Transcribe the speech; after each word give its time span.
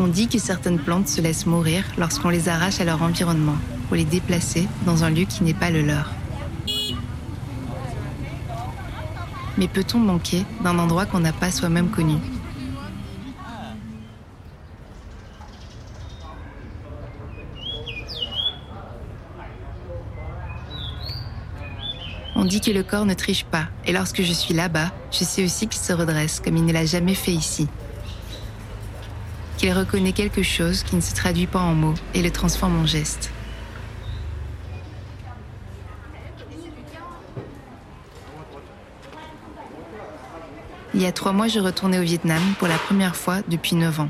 On 0.00 0.06
dit 0.06 0.28
que 0.28 0.38
certaines 0.38 0.78
plantes 0.78 1.08
se 1.08 1.20
laissent 1.20 1.46
mourir 1.46 1.82
lorsqu'on 1.98 2.28
les 2.28 2.48
arrache 2.48 2.80
à 2.80 2.84
leur 2.84 3.02
environnement 3.02 3.56
pour 3.88 3.96
les 3.96 4.04
déplacer 4.04 4.68
dans 4.86 5.02
un 5.02 5.10
lieu 5.10 5.24
qui 5.24 5.42
n'est 5.42 5.54
pas 5.54 5.70
le 5.70 5.82
leur. 5.82 6.12
Mais 9.56 9.66
peut-on 9.66 9.98
manquer 9.98 10.44
d'un 10.62 10.78
endroit 10.78 11.04
qu'on 11.04 11.18
n'a 11.18 11.32
pas 11.32 11.50
soi-même 11.50 11.90
connu? 11.90 12.14
On 22.36 22.44
dit 22.44 22.60
que 22.60 22.70
le 22.70 22.84
corps 22.84 23.04
ne 23.04 23.14
triche 23.14 23.44
pas, 23.44 23.64
et 23.84 23.90
lorsque 23.90 24.22
je 24.22 24.32
suis 24.32 24.54
là-bas, 24.54 24.92
je 25.10 25.24
sais 25.24 25.44
aussi 25.44 25.66
qu'il 25.66 25.80
se 25.80 25.92
redresse 25.92 26.38
comme 26.38 26.56
il 26.56 26.64
ne 26.64 26.72
l'a 26.72 26.86
jamais 26.86 27.14
fait 27.14 27.32
ici. 27.32 27.66
Qu'il 29.58 29.72
reconnaît 29.72 30.12
quelque 30.12 30.44
chose 30.44 30.84
qui 30.84 30.94
ne 30.94 31.00
se 31.00 31.12
traduit 31.14 31.48
pas 31.48 31.58
en 31.58 31.74
mots 31.74 31.94
et 32.14 32.22
le 32.22 32.30
transforme 32.30 32.80
en 32.80 32.86
geste. 32.86 33.32
Il 40.94 41.02
y 41.02 41.06
a 41.06 41.12
trois 41.12 41.32
mois, 41.32 41.48
je 41.48 41.58
retournais 41.58 41.98
au 41.98 42.02
Vietnam 42.02 42.40
pour 42.58 42.68
la 42.68 42.78
première 42.78 43.16
fois 43.16 43.38
depuis 43.48 43.74
neuf 43.74 43.98
ans. 43.98 44.08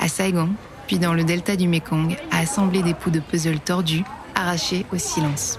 À 0.00 0.06
Saigon, 0.06 0.50
puis 0.86 1.00
dans 1.00 1.12
le 1.12 1.24
delta 1.24 1.56
du 1.56 1.66
Mekong, 1.66 2.16
à 2.30 2.38
assembler 2.38 2.82
des 2.84 2.94
poux 2.94 3.10
de 3.10 3.20
puzzle 3.20 3.58
tordus, 3.58 4.04
arrachés 4.36 4.86
au 4.92 4.98
silence. 4.98 5.58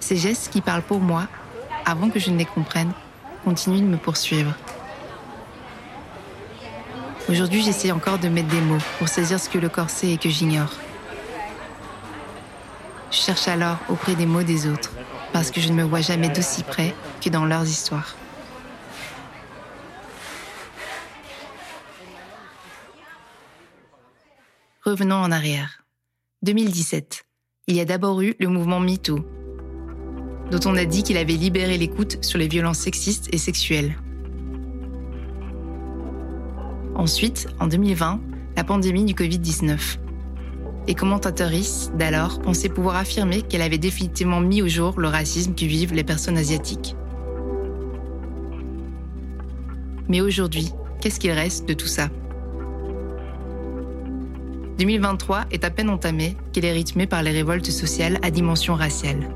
Ces 0.00 0.16
gestes 0.16 0.50
qui 0.50 0.62
parlent 0.62 0.82
pour 0.82 1.00
moi, 1.00 1.26
avant 1.84 2.08
que 2.08 2.18
je 2.18 2.30
ne 2.30 2.38
les 2.38 2.46
comprenne, 2.46 2.92
continuent 3.44 3.80
de 3.80 3.86
me 3.86 3.96
poursuivre. 3.96 4.54
Aujourd'hui, 7.28 7.62
j'essaie 7.62 7.90
encore 7.92 8.18
de 8.18 8.28
mettre 8.28 8.48
des 8.48 8.60
mots 8.60 8.82
pour 8.98 9.08
saisir 9.08 9.38
ce 9.38 9.48
que 9.48 9.58
le 9.58 9.68
corps 9.68 9.90
sait 9.90 10.10
et 10.12 10.18
que 10.18 10.28
j'ignore. 10.28 10.72
Je 13.10 13.16
cherche 13.16 13.46
alors 13.48 13.78
auprès 13.88 14.14
des 14.14 14.26
mots 14.26 14.42
des 14.42 14.66
autres, 14.66 14.92
parce 15.32 15.50
que 15.50 15.60
je 15.60 15.68
ne 15.68 15.74
me 15.74 15.82
vois 15.82 16.00
jamais 16.00 16.28
d'aussi 16.28 16.62
près 16.62 16.94
que 17.22 17.28
dans 17.28 17.44
leurs 17.44 17.64
histoires. 17.64 18.16
Revenons 24.84 25.16
en 25.16 25.30
arrière. 25.30 25.84
2017. 26.42 27.24
Il 27.68 27.76
y 27.76 27.80
a 27.80 27.84
d'abord 27.84 28.20
eu 28.20 28.34
le 28.40 28.48
mouvement 28.48 28.80
MeToo, 28.80 29.24
dont 30.52 30.70
on 30.70 30.76
a 30.76 30.84
dit 30.84 31.02
qu'il 31.02 31.16
avait 31.16 31.32
libéré 31.32 31.78
l'écoute 31.78 32.22
sur 32.22 32.38
les 32.38 32.46
violences 32.46 32.78
sexistes 32.78 33.30
et 33.32 33.38
sexuelles. 33.38 33.96
Ensuite, 36.94 37.48
en 37.58 37.66
2020, 37.66 38.20
la 38.56 38.62
pandémie 38.62 39.06
du 39.06 39.14
Covid-19. 39.14 39.96
Les 40.86 40.94
commentatrices 40.94 41.90
d'alors 41.98 42.38
pensaient 42.42 42.68
pouvoir 42.68 42.96
affirmer 42.96 43.40
qu'elle 43.40 43.62
avait 43.62 43.78
définitivement 43.78 44.40
mis 44.40 44.60
au 44.60 44.68
jour 44.68 45.00
le 45.00 45.08
racisme 45.08 45.54
que 45.54 45.64
vivent 45.64 45.94
les 45.94 46.04
personnes 46.04 46.36
asiatiques. 46.36 46.96
Mais 50.10 50.20
aujourd'hui, 50.20 50.68
qu'est-ce 51.00 51.18
qu'il 51.18 51.30
reste 51.30 51.66
de 51.66 51.72
tout 51.72 51.86
ça? 51.86 52.10
2023 54.78 55.46
est 55.50 55.64
à 55.64 55.70
peine 55.70 55.88
entamé 55.88 56.36
qu'elle 56.52 56.66
est 56.66 56.72
rythmée 56.72 57.06
par 57.06 57.22
les 57.22 57.30
révoltes 57.30 57.70
sociales 57.70 58.18
à 58.20 58.30
dimension 58.30 58.74
raciale 58.74 59.30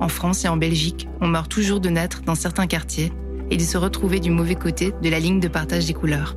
en 0.00 0.08
France 0.08 0.44
et 0.44 0.48
en 0.48 0.56
Belgique, 0.56 1.08
on 1.20 1.28
meurt 1.28 1.50
toujours 1.50 1.80
de 1.80 1.88
naître 1.88 2.22
dans 2.22 2.34
certains 2.34 2.66
quartiers 2.66 3.12
et 3.50 3.56
de 3.56 3.62
se 3.62 3.76
retrouver 3.76 4.20
du 4.20 4.30
mauvais 4.30 4.54
côté 4.54 4.92
de 5.02 5.08
la 5.08 5.18
ligne 5.18 5.40
de 5.40 5.48
partage 5.48 5.86
des 5.86 5.94
couleurs. 5.94 6.36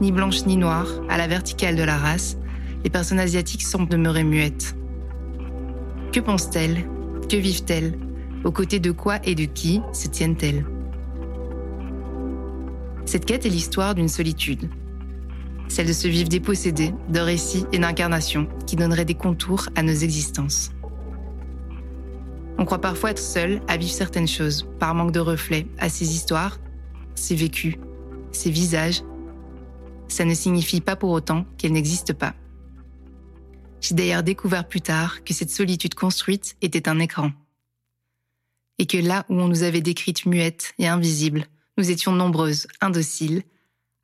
Ni 0.00 0.12
blanche 0.12 0.46
ni 0.46 0.56
noire, 0.56 0.86
à 1.08 1.18
la 1.18 1.26
verticale 1.26 1.76
de 1.76 1.82
la 1.82 1.96
race, 1.96 2.38
les 2.84 2.90
personnes 2.90 3.18
asiatiques 3.18 3.62
semblent 3.62 3.90
demeurer 3.90 4.24
muettes. 4.24 4.76
Que 6.12 6.20
pensent-elles? 6.20 6.88
Que 7.28 7.36
vivent-elles? 7.36 7.98
Aux 8.44 8.52
côtés 8.52 8.78
de 8.78 8.92
quoi 8.92 9.18
et 9.24 9.34
de 9.34 9.44
qui 9.44 9.82
se 9.92 10.06
tiennent-elles? 10.08 10.64
Cette 13.04 13.24
quête 13.24 13.46
est 13.46 13.50
l'histoire 13.50 13.94
d'une 13.94 14.08
solitude, 14.08 14.68
celle 15.68 15.86
de 15.86 15.92
se 15.92 16.08
vivre 16.08 16.28
dépossédé 16.28 16.92
de 17.08 17.20
récits 17.20 17.64
et 17.72 17.78
d'incarnations 17.78 18.48
qui 18.66 18.76
donneraient 18.76 19.04
des 19.04 19.14
contours 19.14 19.68
à 19.76 19.82
nos 19.82 19.92
existences. 19.92 20.70
On 22.58 22.64
croit 22.64 22.80
parfois 22.80 23.12
être 23.12 23.18
seul 23.18 23.62
à 23.68 23.76
vivre 23.76 23.92
certaines 23.92 24.26
choses, 24.26 24.66
par 24.80 24.94
manque 24.94 25.12
de 25.12 25.20
reflets 25.20 25.66
à 25.78 25.88
ces 25.88 26.12
histoires, 26.12 26.58
ces 27.14 27.36
vécus, 27.36 27.76
ces 28.32 28.50
visages. 28.50 29.02
Ça 30.08 30.24
ne 30.24 30.34
signifie 30.34 30.80
pas 30.80 30.96
pour 30.96 31.10
autant 31.10 31.44
qu'elles 31.56 31.72
n'existent 31.72 32.14
pas. 32.14 32.34
J'ai 33.80 33.94
d'ailleurs 33.94 34.24
découvert 34.24 34.66
plus 34.66 34.80
tard 34.80 35.22
que 35.22 35.32
cette 35.32 35.50
solitude 35.50 35.94
construite 35.94 36.56
était 36.62 36.88
un 36.88 36.98
écran. 36.98 37.30
Et 38.78 38.86
que 38.86 38.96
là 38.96 39.24
où 39.28 39.34
on 39.34 39.48
nous 39.48 39.62
avait 39.62 39.80
décrites 39.80 40.26
muettes 40.26 40.74
et 40.78 40.88
invisibles, 40.88 41.46
nous 41.76 41.90
étions 41.90 42.12
nombreuses, 42.12 42.66
indociles, 42.80 43.42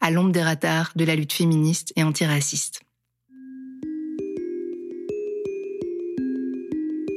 à 0.05 0.11
l'ombre 0.11 0.33
des 0.33 0.43
radars 0.43 0.93
de 0.97 1.05
la 1.07 1.17
lutte 1.17 1.33
féministe 1.33 1.95
et 1.97 2.03
antiraciste. 2.03 2.83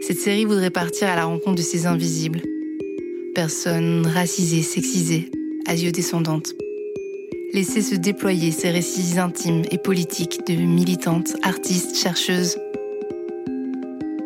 Cette 0.02 0.20
série 0.20 0.46
voudrait 0.46 0.70
partir 0.70 1.10
à 1.10 1.18
la 1.18 1.26
rencontre 1.26 1.58
de 1.58 1.62
ces 1.62 1.86
invisibles, 1.86 2.42
personnes 3.36 4.08
racisées, 4.08 4.62
sexisées, 4.62 5.30
asio-descendantes. 5.68 6.54
Laisser 7.52 7.82
se 7.82 7.96
déployer 7.96 8.54
ces 8.54 8.72
récits 8.72 9.20
intimes 9.20 9.64
et 9.70 9.78
politiques 9.78 10.48
de 10.48 10.54
militantes, 10.54 11.36
artistes, 11.44 11.94
chercheuses. 11.94 12.58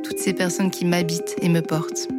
Toutes 0.04 0.20
ces 0.20 0.34
personnes 0.34 0.70
qui 0.70 0.86
m'habitent 0.86 1.36
et 1.42 1.50
me 1.50 1.62
portent. 1.62 2.10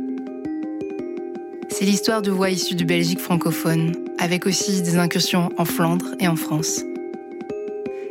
C'est 1.69 1.84
l'histoire 1.84 2.20
de 2.20 2.32
voix 2.32 2.50
issues 2.50 2.74
de 2.74 2.84
Belgique 2.84 3.20
francophone, 3.20 3.94
avec 4.22 4.47
aussi 4.47 4.83
des 4.83 4.99
incursions 4.99 5.49
en 5.59 5.65
Flandre 5.65 6.15
et 6.21 6.28
en 6.28 6.37
France. 6.37 6.84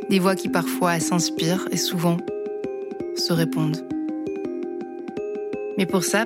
Des 0.10 0.20
voix 0.20 0.36
qui 0.36 0.50
parfois 0.50 1.00
s'inspirent 1.00 1.70
et 1.72 1.78
souvent 1.78 2.18
se 3.16 3.32
répondent. 3.32 3.88
Mais 5.78 5.86
pour 5.86 6.04
ça, 6.04 6.26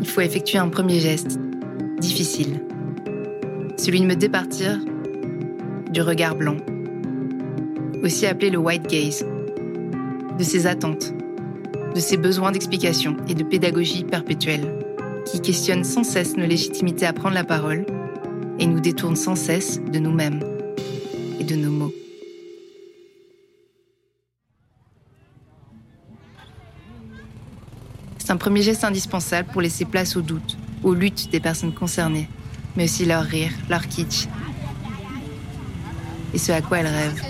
il 0.00 0.06
faut 0.06 0.20
effectuer 0.20 0.58
un 0.58 0.68
premier 0.68 1.00
geste, 1.00 1.40
difficile. 1.98 2.62
Celui 3.76 4.00
de 4.00 4.06
me 4.06 4.14
départir 4.14 4.78
du 5.90 6.00
regard 6.00 6.36
blanc, 6.36 6.58
aussi 8.04 8.26
appelé 8.26 8.50
le 8.50 8.58
white 8.58 8.86
gaze, 8.88 9.26
de 10.38 10.44
ses 10.44 10.68
attentes, 10.68 11.12
de 11.92 11.98
ses 11.98 12.18
besoins 12.18 12.52
d'explication 12.52 13.16
et 13.26 13.34
de 13.34 13.42
pédagogie 13.42 14.04
perpétuelle, 14.04 14.78
qui 15.24 15.40
questionnent 15.40 15.84
sans 15.84 16.04
cesse 16.04 16.36
nos 16.36 16.46
légitimités 16.46 17.06
à 17.06 17.12
prendre 17.12 17.34
la 17.34 17.44
parole 17.44 17.84
et 18.62 18.66
nous 18.66 18.78
détourne 18.78 19.16
sans 19.16 19.34
cesse 19.34 19.80
de 19.80 19.98
nous-mêmes 19.98 20.40
et 21.40 21.42
de 21.42 21.56
nos 21.56 21.72
mots. 21.72 21.92
C'est 28.18 28.30
un 28.30 28.36
premier 28.36 28.62
geste 28.62 28.84
indispensable 28.84 29.48
pour 29.50 29.62
laisser 29.62 29.84
place 29.84 30.14
aux 30.14 30.22
doutes, 30.22 30.56
aux 30.84 30.94
luttes 30.94 31.28
des 31.32 31.40
personnes 31.40 31.74
concernées, 31.74 32.28
mais 32.76 32.84
aussi 32.84 33.04
leur 33.04 33.24
rire, 33.24 33.50
leur 33.68 33.88
kitsch 33.88 34.28
et 36.32 36.38
ce 36.38 36.52
à 36.52 36.62
quoi 36.62 36.78
elles 36.78 36.86
rêvent. 36.86 37.22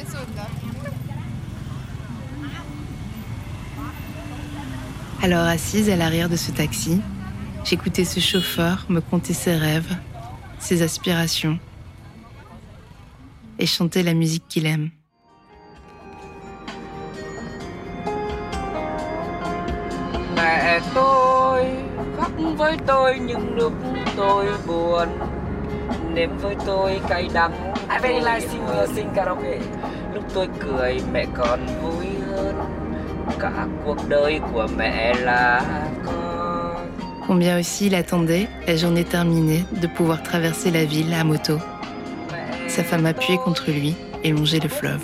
Alors 5.22 5.46
assise 5.46 5.88
à 5.88 5.96
l'arrière 5.96 6.28
de 6.28 6.36
ce 6.36 6.50
taxi, 6.50 7.00
j'écoutais 7.64 8.04
ce 8.04 8.20
chauffeur 8.20 8.84
me 8.90 9.00
conter 9.00 9.32
ses 9.32 9.56
rêves 9.56 9.96
ses 10.62 10.80
aspirations 10.80 11.58
et 13.58 13.66
chanter 13.66 14.02
la 14.02 14.14
musique 14.14 14.46
qu'il 14.48 14.66
aime. 14.66 14.90
Mẹ 20.36 20.80
tôi 20.94 21.66
khóc 22.16 22.30
với 22.56 22.76
tôi 22.86 23.18
những 23.18 23.54
lúc 23.54 23.72
tôi 24.16 24.46
buồn. 24.66 25.08
Nếm 26.14 26.30
với 26.38 26.56
tôi 26.66 27.00
cay 27.08 27.28
đắng. 27.34 27.52
I 27.90 27.98
very 28.02 28.20
like 28.20 28.40
sing, 28.40 28.62
sing 28.94 29.08
karaoke. 29.14 29.58
Lúc 30.14 30.24
tôi 30.34 30.48
cười 30.60 31.00
mẹ 31.12 31.26
còn 31.34 31.66
vui 31.82 32.06
hơn. 32.30 32.54
Cả 33.38 33.66
cuộc 33.84 34.08
đời 34.08 34.40
của 34.52 34.66
mẹ 34.76 35.14
là 35.14 35.62
con 36.06 36.41
Combien 37.32 37.58
aussi 37.58 37.86
il 37.86 37.94
attendait, 37.94 38.46
la 38.66 38.76
journée 38.76 39.04
terminée, 39.04 39.64
de 39.80 39.86
pouvoir 39.86 40.22
traverser 40.22 40.70
la 40.70 40.84
ville 40.84 41.14
à 41.14 41.24
moto. 41.24 41.56
Sa 42.68 42.84
femme 42.84 43.06
appuyée 43.06 43.38
contre 43.38 43.70
lui 43.70 43.94
et 44.22 44.32
longer 44.32 44.60
le 44.60 44.68
fleuve. 44.68 45.00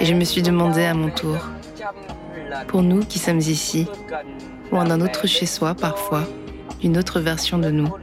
Et 0.00 0.04
je 0.04 0.12
me 0.12 0.24
suis 0.24 0.42
demandé 0.42 0.82
à 0.82 0.94
mon 0.94 1.08
tour, 1.08 1.36
pour 2.66 2.82
nous 2.82 3.04
qui 3.04 3.20
sommes 3.20 3.38
ici, 3.38 3.86
loin 4.72 4.82
d'un 4.82 5.02
autre 5.02 5.28
chez 5.28 5.46
soi 5.46 5.76
parfois, 5.76 6.24
d'une 6.80 6.98
autre 6.98 7.20
version 7.20 7.58
de 7.58 7.70
nous. 7.70 7.94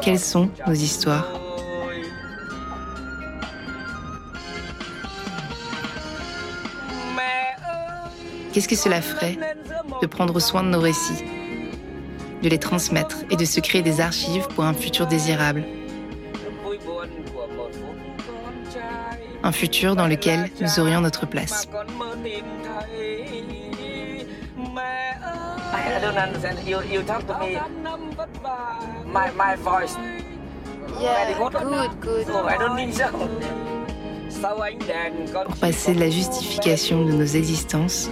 Quelles 0.00 0.18
sont 0.18 0.48
nos 0.66 0.72
histoires? 0.72 1.26
Qu'est-ce 8.56 8.68
que 8.68 8.74
cela 8.74 9.02
ferait 9.02 9.36
de 10.00 10.06
prendre 10.06 10.40
soin 10.40 10.62
de 10.62 10.68
nos 10.70 10.80
récits, 10.80 11.22
de 12.42 12.48
les 12.48 12.58
transmettre 12.58 13.18
et 13.30 13.36
de 13.36 13.44
se 13.44 13.60
créer 13.60 13.82
des 13.82 14.00
archives 14.00 14.48
pour 14.54 14.64
un 14.64 14.72
futur 14.72 15.06
désirable? 15.06 15.62
Un 19.42 19.52
futur 19.52 19.94
dans 19.94 20.06
lequel 20.06 20.50
nous 20.62 20.80
aurions 20.80 21.02
notre 21.02 21.26
place. 21.26 21.68
I 25.74 26.00
don't 26.00 26.16
understand. 26.16 26.56
You 26.66 26.78
you 26.90 27.02
talk 27.02 27.26
to 27.26 27.34
me. 27.38 27.58
My 29.04 29.30
my 29.36 29.54
voice. 29.56 29.98
Yeah, 30.98 31.26
Very 31.26 31.34
good. 31.34 31.52
good, 31.52 32.00
good. 32.00 32.26
Oh, 32.30 32.46
I 32.48 32.56
don't 32.56 32.74
think 32.74 32.94
so. 32.94 33.75
Pour 35.46 35.56
passer 35.56 35.94
de 35.94 36.00
la 36.00 36.10
justification 36.10 37.04
de 37.04 37.12
nos 37.12 37.24
existences 37.24 38.10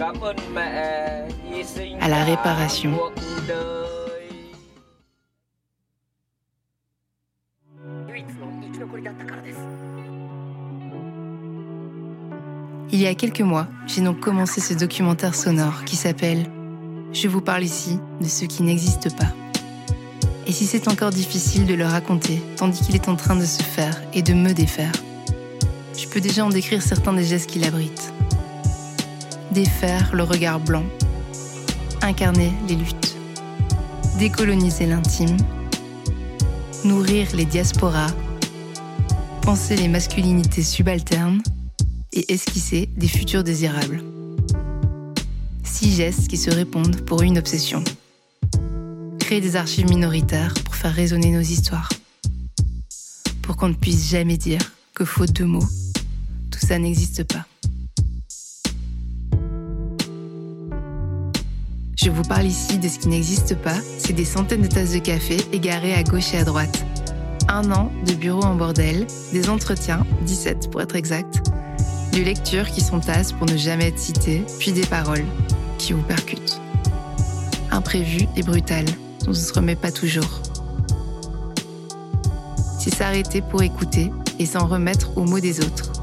À 2.01 2.09
la 2.09 2.25
réparation. 2.25 2.93
Il 12.93 13.01
y 13.01 13.07
a 13.07 13.15
quelques 13.15 13.41
mois, 13.41 13.67
j'ai 13.87 14.03
donc 14.03 14.21
commencé 14.21 14.61
ce 14.61 14.73
documentaire 14.75 15.35
sonore 15.35 15.85
qui 15.85 15.97
s'appelle 15.97 16.45
Je 17.13 17.27
vous 17.27 17.41
parle 17.41 17.65
ici 17.65 17.99
de 18.21 18.27
ceux 18.29 18.47
qui 18.47 18.63
n'existent 18.63 19.11
pas. 19.17 19.33
Et 20.47 20.53
si 20.53 20.67
c'est 20.67 20.89
encore 20.89 21.11
difficile 21.11 21.67
de 21.67 21.75
le 21.75 21.87
raconter, 21.87 22.41
tandis 22.57 22.83
qu'il 22.83 22.95
est 22.95 23.09
en 23.09 23.17
train 23.17 23.35
de 23.35 23.45
se 23.45 23.63
faire 23.63 24.01
et 24.13 24.23
de 24.23 24.35
me 24.35 24.53
défaire, 24.53 24.93
je 25.97 26.07
peux 26.09 26.21
déjà 26.21 26.45
en 26.45 26.49
décrire 26.49 26.83
certains 26.83 27.13
des 27.13 27.25
gestes 27.25 27.51
qu'il 27.51 27.65
abrite. 27.65 28.13
Défaire 29.53 30.15
le 30.15 30.23
regard 30.23 30.61
blanc, 30.61 30.85
incarner 32.03 32.53
les 32.69 32.75
luttes, 32.75 33.17
décoloniser 34.19 34.87
l'intime, 34.87 35.37
nourrir 36.85 37.29
les 37.35 37.45
diasporas, 37.45 38.11
penser 39.43 39.77
les 39.77 39.89
masculinités 39.89 40.63
subalternes, 40.63 41.43
et 42.15 42.33
esquisser 42.33 42.89
des 42.97 43.09
futurs 43.09 43.45
désirables. 43.45 44.03
Six 45.65 45.97
gestes 45.97 46.29
qui 46.29 46.37
se 46.37 46.51
répondent 46.51 47.01
pour 47.03 47.23
une 47.23 47.39
obsession. 47.39 47.83
Créer 49.19 49.41
des 49.41 49.57
archives 49.57 49.89
minoritaires 49.89 50.55
pour 50.65 50.77
faire 50.77 50.95
résonner 50.95 51.31
nos 51.33 51.41
histoires. 51.41 51.89
Pour 53.43 53.57
qu'on 53.57 53.69
ne 53.69 53.75
puisse 53.75 54.09
jamais 54.09 54.37
dire 54.37 54.61
que 54.95 55.05
faute 55.05 55.33
de 55.33 55.45
mots, 55.45 55.67
tout 56.55 56.67
ça 56.67 56.79
n'existe 56.79 57.25
pas. 57.25 57.45
Je 61.97 62.11
vous 62.11 62.23
parle 62.23 62.47
ici 62.47 62.79
de 62.79 62.87
ce 62.87 62.99
qui 62.99 63.09
n'existe 63.09 63.57
pas, 63.57 63.77
c'est 63.99 64.13
des 64.13 64.25
centaines 64.25 64.63
de 64.63 64.69
tasses 64.69 64.93
de 64.93 64.99
café 64.99 65.37
égarées 65.53 65.95
à 65.95 66.03
gauche 66.05 66.33
et 66.35 66.39
à 66.39 66.45
droite. 66.45 66.85
Un 67.49 67.73
an 67.73 67.91
de 68.07 68.13
bureau 68.13 68.43
en 68.43 68.55
bordel, 68.55 69.07
des 69.33 69.49
entretiens, 69.49 70.07
17 70.23 70.71
pour 70.71 70.81
être 70.81 70.95
exact, 70.95 71.43
des 72.13 72.23
lectures 72.23 72.71
qui 72.71 72.81
sont 72.81 73.01
tasses 73.01 73.33
pour 73.33 73.49
ne 73.49 73.57
jamais 73.57 73.89
être 73.89 73.99
citées, 73.99 74.45
puis 74.59 74.73
des 74.73 74.87
paroles 74.87 75.25
qui 75.79 75.93
vous 75.93 76.03
percutent. 76.03 76.61
Imprévues 77.73 78.29
et 78.37 78.43
brutales, 78.43 78.85
on 79.27 79.31
ne 79.31 79.35
se 79.35 79.53
remet 79.53 79.77
pas 79.77 79.91
toujours. 79.91 80.41
C'est 82.79 82.95
s'arrêter 82.95 83.41
pour 83.41 83.63
écouter 83.63 84.13
et 84.39 84.47
s'en 84.47 84.67
remettre 84.67 85.17
aux 85.17 85.25
mots 85.25 85.41
des 85.41 85.59
autres. 85.61 85.94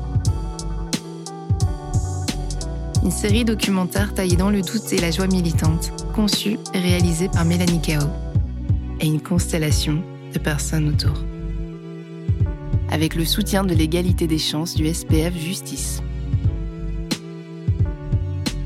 Une 3.03 3.11
série 3.11 3.45
documentaire 3.45 4.13
taillée 4.13 4.37
dans 4.37 4.51
le 4.51 4.61
doute 4.61 4.93
et 4.93 4.99
la 4.99 5.11
joie 5.11 5.27
militante, 5.27 5.91
conçue 6.13 6.57
et 6.73 6.79
réalisée 6.79 7.29
par 7.29 7.45
Mélanie 7.45 7.81
Kao, 7.81 8.07
et 8.99 9.07
une 9.07 9.21
constellation 9.21 10.03
de 10.33 10.39
personnes 10.39 10.89
autour 10.89 11.23
avec 12.91 13.15
le 13.15 13.25
soutien 13.25 13.63
de 13.63 13.73
l'égalité 13.73 14.27
des 14.27 14.37
chances 14.37 14.75
du 14.75 14.93
SPF 14.93 15.33
Justice. 15.35 16.03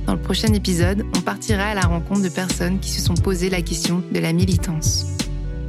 Dans 0.08 0.14
le 0.14 0.22
prochain 0.22 0.52
épisode, 0.54 1.06
on 1.16 1.22
partira 1.22 1.66
à 1.66 1.74
la 1.76 1.82
rencontre 1.82 2.22
de 2.22 2.30
personnes 2.30 2.80
qui 2.80 2.90
se 2.90 3.02
sont 3.02 3.14
posé 3.14 3.50
la 3.50 3.62
question 3.62 4.04
de 4.12 4.20
la 4.20 4.34
militance, 4.34 5.06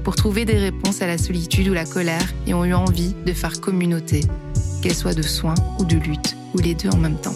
pour 0.05 0.17
trouver 0.17 0.45
des 0.45 0.59
réponses 0.59 1.03
à 1.03 1.07
la 1.07 1.19
solitude 1.19 1.69
ou 1.69 1.75
la 1.75 1.85
colère 1.85 2.33
et 2.47 2.55
ont 2.55 2.65
eu 2.65 2.75
envie 2.75 3.15
de 3.27 3.33
faire 3.33 3.61
communauté, 3.61 4.23
qu'elle 4.83 4.95
soit 4.95 5.15
de 5.15 5.23
soins 5.23 5.55
ou 5.79 5.85
de 5.85 5.97
lutte, 5.97 6.37
ou 6.55 6.59
les 6.59 6.75
deux 6.75 6.91
en 6.91 6.99
même 6.99 7.21
temps. 7.21 7.35